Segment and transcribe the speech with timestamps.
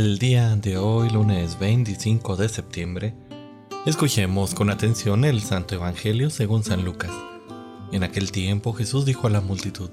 [0.00, 3.14] El día de hoy, lunes 25 de septiembre,
[3.84, 7.10] escuchemos con atención el Santo Evangelio según San Lucas.
[7.90, 9.90] En aquel tiempo Jesús dijo a la multitud,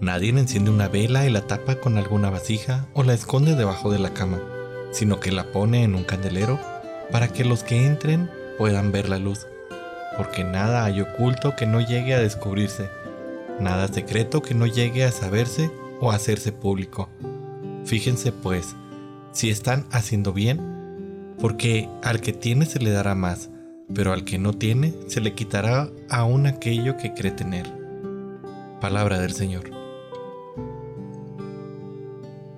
[0.00, 4.00] Nadie enciende una vela y la tapa con alguna vasija o la esconde debajo de
[4.00, 4.38] la cama,
[4.90, 6.60] sino que la pone en un candelero
[7.10, 9.46] para que los que entren puedan ver la luz,
[10.18, 12.90] porque nada hay oculto que no llegue a descubrirse,
[13.58, 15.70] nada secreto que no llegue a saberse
[16.02, 17.08] o a hacerse público.
[17.86, 18.76] Fíjense pues,
[19.32, 23.50] si están haciendo bien, porque al que tiene se le dará más,
[23.94, 27.66] pero al que no tiene se le quitará aún aquello que cree tener.
[28.80, 29.70] Palabra del Señor.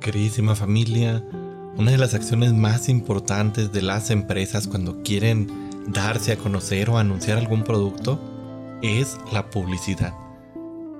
[0.00, 1.24] Queridísima familia,
[1.76, 5.48] una de las acciones más importantes de las empresas cuando quieren
[5.86, 8.20] darse a conocer o anunciar algún producto
[8.82, 10.14] es la publicidad.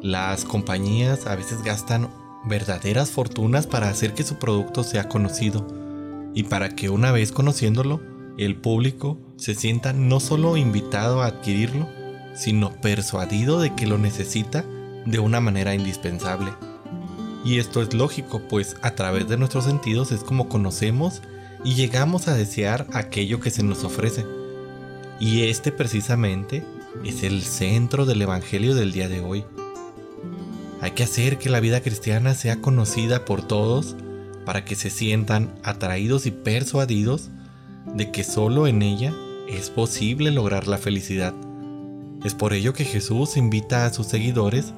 [0.00, 2.08] Las compañías a veces gastan
[2.46, 5.66] verdaderas fortunas para hacer que su producto sea conocido
[6.34, 8.00] y para que una vez conociéndolo,
[8.36, 11.88] el público se sienta no solo invitado a adquirirlo,
[12.34, 14.64] sino persuadido de que lo necesita
[15.06, 16.52] de una manera indispensable.
[17.44, 21.22] Y esto es lógico, pues a través de nuestros sentidos es como conocemos
[21.62, 24.26] y llegamos a desear aquello que se nos ofrece.
[25.20, 26.64] Y este precisamente
[27.04, 29.44] es el centro del Evangelio del día de hoy.
[30.84, 33.96] Hay que hacer que la vida cristiana sea conocida por todos
[34.44, 37.30] para que se sientan atraídos y persuadidos
[37.94, 39.14] de que solo en ella
[39.48, 41.32] es posible lograr la felicidad.
[42.22, 44.74] Es por ello que Jesús invita a sus seguidores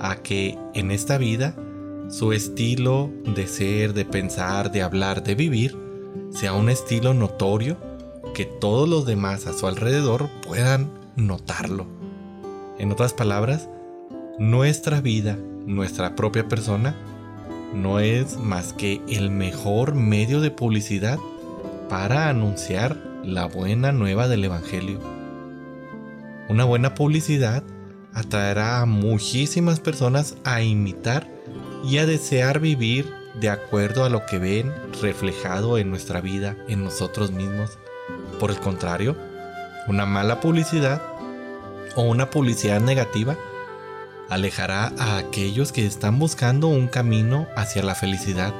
[0.00, 1.54] a que en esta vida
[2.08, 5.78] su estilo de ser, de pensar, de hablar, de vivir,
[6.30, 7.76] sea un estilo notorio
[8.34, 11.86] que todos los demás a su alrededor puedan notarlo.
[12.80, 13.68] En otras palabras,
[14.38, 15.36] nuestra vida,
[15.66, 16.94] nuestra propia persona,
[17.74, 21.18] no es más que el mejor medio de publicidad
[21.88, 25.00] para anunciar la buena nueva del Evangelio.
[26.48, 27.64] Una buena publicidad
[28.14, 31.28] atraerá a muchísimas personas a imitar
[31.84, 36.84] y a desear vivir de acuerdo a lo que ven reflejado en nuestra vida, en
[36.84, 37.78] nosotros mismos.
[38.38, 39.16] Por el contrario,
[39.88, 41.02] una mala publicidad
[41.96, 43.36] o una publicidad negativa
[44.28, 48.52] alejará a aquellos que están buscando un camino hacia la felicidad.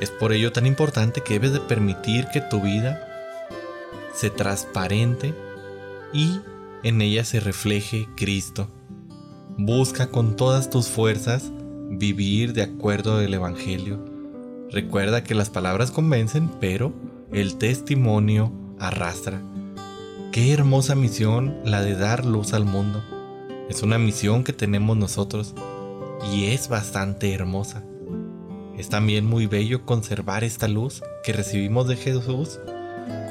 [0.00, 3.08] Es por ello tan importante que debes de permitir que tu vida
[4.14, 5.34] se transparente
[6.12, 6.40] y
[6.82, 8.68] en ella se refleje Cristo.
[9.56, 11.50] Busca con todas tus fuerzas
[11.90, 14.04] vivir de acuerdo al Evangelio.
[14.70, 16.92] Recuerda que las palabras convencen, pero
[17.30, 19.40] el testimonio arrastra.
[20.32, 23.04] Qué hermosa misión la de dar luz al mundo.
[23.68, 25.54] Es una misión que tenemos nosotros
[26.32, 27.82] y es bastante hermosa.
[28.76, 32.58] Es también muy bello conservar esta luz que recibimos de Jesús,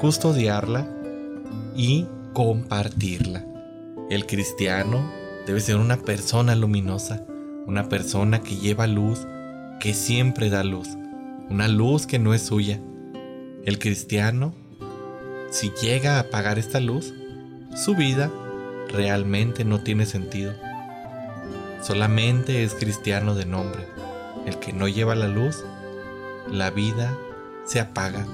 [0.00, 0.88] custodiarla
[1.76, 3.44] y compartirla.
[4.10, 5.10] El cristiano
[5.46, 7.24] debe ser una persona luminosa,
[7.66, 9.26] una persona que lleva luz,
[9.80, 10.88] que siempre da luz,
[11.50, 12.80] una luz que no es suya.
[13.64, 14.54] El cristiano,
[15.50, 17.12] si llega a apagar esta luz,
[17.74, 18.30] su vida
[18.92, 20.54] realmente no tiene sentido.
[21.82, 23.86] Solamente es cristiano de nombre.
[24.46, 25.64] El que no lleva la luz,
[26.50, 27.16] la vida
[27.64, 28.26] se apaga.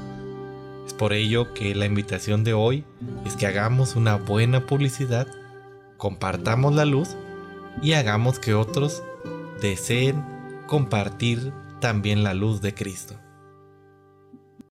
[0.87, 2.85] Es por ello que la invitación de hoy
[3.25, 5.27] es que hagamos una buena publicidad,
[5.97, 7.17] compartamos la luz
[7.83, 9.03] y hagamos que otros
[9.61, 10.25] deseen
[10.67, 13.15] compartir también la luz de Cristo.